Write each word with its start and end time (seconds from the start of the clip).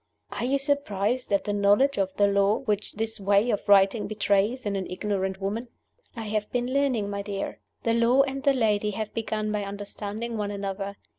"Are 0.31 0.45
you 0.45 0.57
surprised 0.57 1.31
at 1.31 1.43
the 1.43 1.53
knowledge 1.53 1.99
of 1.99 2.11
the 2.15 2.25
law 2.25 2.57
which 2.57 2.93
this 2.93 3.19
way 3.19 3.51
of 3.51 3.69
writing 3.69 4.07
betrays 4.07 4.65
in 4.65 4.75
an 4.75 4.89
ignorant 4.89 5.39
woman? 5.39 5.67
I 6.15 6.23
have 6.23 6.51
been 6.51 6.73
learning, 6.73 7.11
my 7.11 7.21
dear: 7.21 7.59
the 7.83 7.93
Law 7.93 8.23
and 8.23 8.41
the 8.41 8.53
Lady 8.53 8.89
have 8.89 9.13
begun 9.13 9.51
by 9.51 9.63
understanding 9.63 10.37
one 10.37 10.49
another. 10.49 10.97